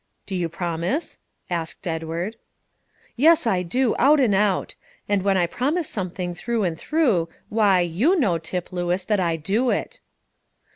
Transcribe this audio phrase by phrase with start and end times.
[0.25, 2.35] "Do you promise?" asked Edward.
[3.15, 4.73] "Yes, I do, out and out;
[5.07, 9.19] and when I promise a thing through and through, why, you know, Tip Lewis, that
[9.19, 9.99] I do it."